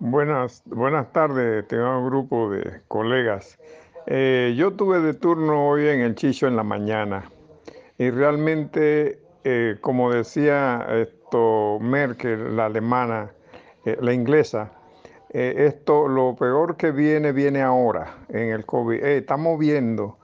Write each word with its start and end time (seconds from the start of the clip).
Buenas, 0.00 0.62
buenas 0.64 1.12
tardes, 1.12 1.64
un 1.72 2.06
grupo 2.06 2.50
de 2.50 2.82
colegas. 2.86 3.58
Eh, 4.06 4.54
yo 4.56 4.72
tuve 4.74 5.00
de 5.00 5.12
turno 5.12 5.68
hoy 5.68 5.88
en 5.88 6.02
el 6.02 6.14
Chicho 6.14 6.46
en 6.46 6.54
la 6.54 6.62
mañana 6.62 7.28
y 7.98 8.08
realmente, 8.10 9.18
eh, 9.42 9.76
como 9.80 10.12
decía 10.12 10.86
esto 10.88 11.78
Merkel, 11.80 12.56
la 12.56 12.66
alemana, 12.66 13.32
eh, 13.84 13.98
la 14.00 14.12
inglesa, 14.12 14.70
esto 15.30 16.06
lo 16.06 16.36
peor 16.36 16.76
que 16.76 16.92
viene 16.92 17.32
viene 17.32 17.60
ahora 17.60 18.18
en 18.28 18.50
el 18.50 18.64
COVID. 18.64 19.02
estamos 19.02 19.58
viendo 19.58 20.16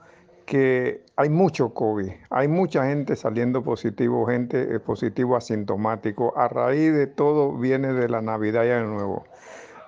que 0.45 1.03
hay 1.17 1.27
mucho 1.27 1.73
COVID, 1.73 2.11
hay 2.29 2.47
mucha 2.47 2.85
gente 2.85 3.17
saliendo 3.17 3.61
positivo, 3.61 4.25
gente 4.25 4.79
positivo 4.79 5.35
asintomático. 5.35 6.33
A 6.37 6.47
raíz 6.47 6.93
de 6.93 7.07
todo 7.07 7.51
viene 7.57 7.91
de 7.91 8.07
la 8.07 8.21
Navidad 8.21 8.63
y 8.63 8.69
Año 8.69 8.87
Nuevo. 8.87 9.25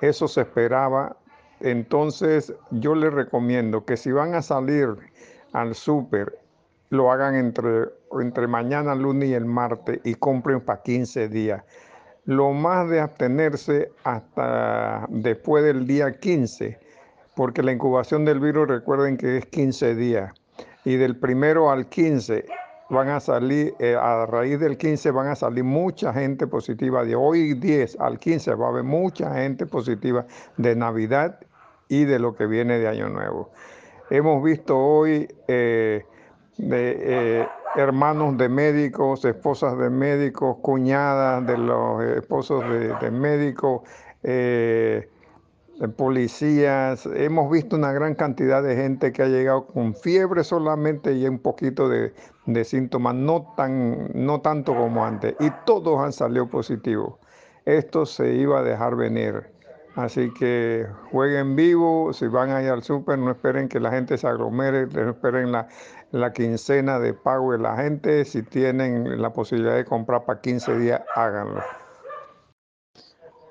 Eso 0.02 0.28
se 0.28 0.42
esperaba. 0.42 1.16
Entonces 1.60 2.54
yo 2.72 2.96
les 2.96 3.14
recomiendo 3.14 3.86
que 3.86 3.98
si 3.98 4.12
van 4.12 4.36
a 4.36 4.42
salir 4.42 4.90
al 5.54 5.74
súper, 5.74 6.38
lo 6.90 7.12
hagan 7.12 7.36
entre, 7.36 7.90
entre 8.20 8.48
mañana, 8.48 8.96
lunes 8.96 9.30
y 9.30 9.34
el 9.34 9.46
martes 9.46 10.00
y 10.04 10.16
compren 10.16 10.62
para 10.62 10.82
15 10.84 11.28
días. 11.30 11.64
Lo 12.26 12.52
más 12.52 12.90
de 12.90 13.00
abstenerse 13.00 13.92
hasta 14.04 15.06
después 15.10 15.64
del 15.64 15.88
día 15.88 16.20
15, 16.20 16.78
porque 17.36 17.64
la 17.64 17.72
incubación 17.72 18.26
del 18.26 18.40
virus 18.40 18.68
recuerden 18.68 19.18
que 19.18 19.38
es 19.38 19.46
15 19.48 19.96
días. 19.96 20.34
Y 20.86 20.96
del 20.96 21.18
primero 21.18 21.72
al 21.72 21.88
15 21.88 22.46
van 22.90 23.10
a 23.10 23.20
salir, 23.20 23.76
eh, 23.80 23.96
a 23.96 24.26
raíz 24.26 24.60
del 24.60 24.78
15 24.78 25.12
van 25.12 25.28
a 25.28 25.36
salir 25.36 25.64
mucha 25.64 26.14
gente 26.14 26.48
positiva. 26.48 27.04
De 27.04 27.16
hoy 27.16 27.54
10 27.54 28.00
al 28.00 28.20
15 28.20 28.56
va 28.56 28.68
a 28.68 28.70
haber 28.70 28.84
mucha 28.84 29.34
gente 29.34 29.66
positiva 29.66 30.26
de 30.58 30.76
Navidad 30.76 31.40
y 31.90 32.06
de 32.06 32.20
lo 32.20 32.36
que 32.36 32.48
viene 32.48 32.80
de 32.80 32.88
Año 32.88 33.10
Nuevo. 33.10 33.52
Hemos 34.10 34.42
visto 34.44 34.78
hoy 34.78 35.28
eh, 35.48 36.06
eh, 36.60 37.48
hermanos 37.76 38.38
de 38.38 38.50
médicos, 38.50 39.26
esposas 39.26 39.78
de 39.78 39.90
médicos, 39.90 40.58
cuñadas 40.62 41.46
de 41.46 41.58
los 41.58 42.04
esposos 42.04 42.64
de, 42.70 42.94
de 42.96 43.12
médicos 43.12 43.82
policías, 45.96 47.06
hemos 47.06 47.52
visto 47.52 47.76
una 47.76 47.92
gran 47.92 48.16
cantidad 48.16 48.64
de 48.64 48.76
gente 48.76 49.12
que 49.12 49.22
ha 49.22 49.28
llegado 49.28 49.68
con 49.68 49.94
fiebre 49.94 50.44
solamente 50.44 51.14
y 51.14 51.28
un 51.28 51.40
poquito 51.40 51.88
de, 51.88 52.14
síntomas, 52.64 53.14
no, 53.14 53.54
tan, 53.56 54.10
no 54.14 54.42
tanto 54.42 54.76
como 54.76 55.06
antes, 55.06 55.36
y 55.40 55.52
todos 55.66 56.00
han 56.00 56.14
salido 56.14 56.50
positivos. 56.50 57.16
Esto 57.66 58.06
se 58.06 58.34
iba 58.34 58.60
a 58.60 58.64
dejar 58.64 58.96
venir. 58.96 59.52
Así 59.96 60.32
que 60.34 60.88
jueguen 61.12 61.56
vivo, 61.56 62.14
si 62.14 62.28
van 62.28 62.52
a 62.52 62.62
ir 62.62 62.70
al 62.70 62.84
súper, 62.84 63.18
no 63.18 63.32
esperen 63.32 63.68
que 63.68 63.80
la 63.80 63.92
gente 63.92 64.18
se 64.18 64.28
aglomere, 64.28 64.86
no 64.86 65.10
esperen 65.10 65.52
la, 65.52 65.68
la 66.12 66.32
quincena 66.34 67.00
de 67.00 67.14
pago 67.14 67.54
de 67.54 67.58
la 67.58 67.76
gente. 67.78 68.24
Si 68.24 68.44
tienen 68.44 69.20
la 69.20 69.34
posibilidad 69.34 69.76
de 69.76 69.86
comprar 69.86 70.24
para 70.24 70.40
15 70.40 70.78
días, 70.78 71.02
háganlo. 71.16 71.64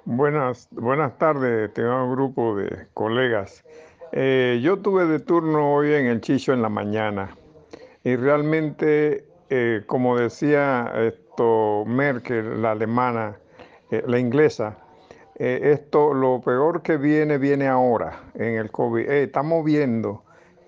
Buenas, 0.09 0.69
buenas 0.71 1.19
tardes, 1.19 1.75
tengo 1.75 2.05
un 2.05 2.13
grupo 2.13 2.55
de 2.55 2.87
colegas. 2.95 3.65
Eh, 4.13 4.61
yo 4.63 4.79
tuve 4.79 5.05
de 5.05 5.19
turno 5.19 5.75
hoy 5.75 5.95
en 5.95 6.07
el 6.07 6.21
Chicho 6.21 6.53
en 6.53 6.63
la 6.63 6.69
mañana 6.69 7.37
y 8.05 8.15
realmente, 8.15 9.25
eh, 9.51 9.83
como 9.89 10.17
decía 10.17 10.93
esto 10.95 11.83
Merkel, 11.87 12.63
la 12.63 12.71
alemana, 12.71 13.37
eh, 13.91 14.05
la 14.07 14.21
inglesa, 14.21 14.79
esto 15.35 16.15
lo 16.15 16.41
peor 16.41 16.83
que 16.83 16.99
viene 16.99 17.37
viene 17.37 17.67
ahora 17.67 18.31
en 18.35 18.55
el 18.55 18.71
COVID. 18.71 19.11
estamos 19.11 19.65
viendo 19.65 20.23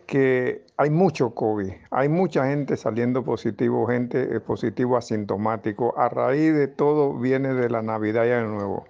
que 0.08 0.64
hay 0.77 0.91
mucho 0.91 1.33
COVID, 1.33 1.70
hay 1.92 2.08
mucha 2.08 2.48
gente 2.48 2.77
saliendo 2.77 3.23
positivo, 3.23 3.86
gente 3.86 4.41
positivo 4.41 4.96
asintomático. 4.96 5.96
A 5.96 6.08
raíz 6.08 6.52
de 6.55 6.67
todo 6.67 7.17
viene 7.17 7.55
de 7.55 7.70
la 7.70 7.83
Navidad 7.83 8.27
y 8.27 8.33
Año 8.33 8.48
Nuevo. 8.48 8.85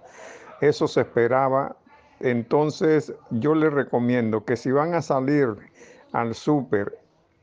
Eso 0.61 0.87
se 0.87 1.01
esperaba. 1.01 1.75
Entonces 2.19 3.13
yo 3.31 3.55
les 3.55 3.71
recomiendo 3.71 4.43
que 4.43 4.57
si 4.57 4.71
van 4.71 4.93
a 4.93 5.01
salir 5.01 5.55
al 6.11 6.35
súper, 6.35 6.97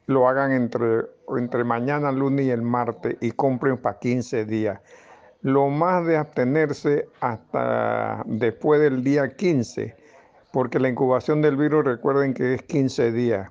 lo 0.06 0.28
hagan 0.28 0.52
entre, 0.52 1.06
entre 1.36 1.64
mañana, 1.64 2.12
lunes 2.12 2.46
y 2.46 2.50
el 2.50 2.62
martes 2.62 3.16
y 3.20 3.32
compren 3.32 3.78
para 3.78 3.98
15 3.98 4.44
días. 4.44 4.80
Lo 5.42 5.68
más 5.68 6.06
de 6.06 6.16
abstenerse 6.16 7.08
hasta 7.20 8.22
después 8.26 8.80
del 8.80 9.02
día 9.02 9.34
15, 9.34 9.94
porque 10.52 10.78
la 10.78 10.88
incubación 10.88 11.42
del 11.42 11.56
virus 11.56 11.84
recuerden 11.84 12.34
que 12.34 12.54
es 12.54 12.62
15 12.62 13.12
días. 13.12 13.50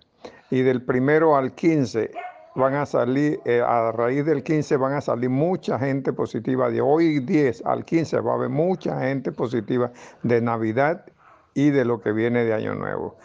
Y 0.51 0.61
del 0.61 0.83
primero 0.83 1.35
al 1.35 1.53
15 1.53 2.11
van 2.55 2.73
a 2.75 2.85
salir, 2.85 3.39
eh, 3.45 3.61
a 3.61 3.91
raíz 3.91 4.25
del 4.25 4.41
15 4.41 4.77
van 4.77 4.93
a 4.93 5.01
salir 5.01 5.29
mucha 5.29 5.77
gente 5.77 6.13
positiva. 6.13 6.69
De 6.69 6.81
hoy 6.81 7.19
10 7.19 7.63
al 7.65 7.83
15 7.83 8.21
va 8.21 8.31
a 8.31 8.35
haber 8.35 8.49
mucha 8.49 8.99
gente 9.01 9.31
positiva 9.31 9.91
de 10.23 10.41
Navidad 10.41 11.05
y 11.53 11.69
de 11.69 11.85
lo 11.85 12.01
que 12.01 12.11
viene 12.13 12.45
de 12.45 12.53
Año 12.53 12.73
Nuevo. 12.75 13.17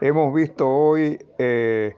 Hemos 0.00 0.34
visto 0.34 0.68
hoy 0.68 1.18
eh, 1.38 1.94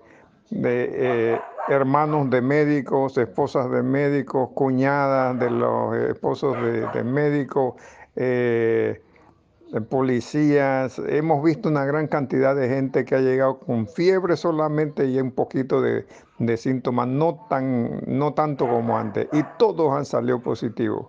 eh, 0.51 1.41
hermanos 1.69 2.29
de 2.31 2.43
médicos, 2.43 3.17
esposas 3.17 3.71
de 3.71 3.83
médicos, 3.83 4.51
cuñadas 4.55 5.39
de 5.39 5.51
los 5.51 5.95
esposos 5.97 6.61
de, 6.61 6.87
de 6.89 7.05
médicos 7.05 7.75
policías, 9.81 10.99
hemos 11.07 11.43
visto 11.43 11.69
una 11.71 11.87
gran 11.87 12.07
cantidad 12.07 12.55
de 12.55 12.69
gente 12.69 13.05
que 13.05 13.15
ha 13.15 13.21
llegado 13.21 13.59
con 13.59 13.87
fiebre 13.89 14.37
solamente 14.37 15.07
y 15.07 15.19
un 15.19 15.33
poquito 15.33 15.81
de, 15.81 16.05
síntomas, 16.57 17.09
no, 17.09 17.47
tan, 17.49 18.03
no 18.07 18.35
tanto 18.35 18.69
como 18.69 18.99
antes, 18.99 19.29
y 19.33 19.43
todos 19.59 19.95
han 19.95 20.05
salido 20.05 20.43
positivos. 20.43 21.07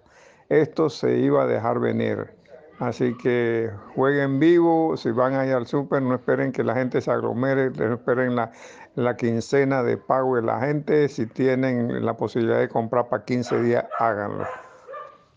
Esto 0.47 0.89
se 0.89 1.17
iba 1.17 1.43
a 1.43 1.47
dejar 1.47 1.79
venir. 1.79 2.31
Así 2.79 3.15
que 3.17 3.69
jueguen 3.95 4.39
vivo, 4.39 4.97
si 4.97 5.11
van 5.11 5.35
a 5.35 5.45
ir 5.45 5.53
al 5.53 5.67
súper, 5.67 6.01
no 6.01 6.15
esperen 6.15 6.51
que 6.51 6.63
la 6.63 6.73
gente 6.73 7.01
se 7.01 7.11
aglomere, 7.11 7.69
no 7.69 7.93
esperen 7.95 8.35
la, 8.35 8.51
la 8.95 9.15
quincena 9.15 9.83
de 9.83 9.97
pago 9.97 10.35
de 10.35 10.41
la 10.41 10.59
gente, 10.59 11.07
si 11.09 11.25
tienen 11.25 12.05
la 12.05 12.15
posibilidad 12.15 12.59
de 12.59 12.69
comprar 12.69 13.09
para 13.09 13.25
15 13.25 13.61
días, 13.61 13.85
háganlo. 13.99 14.45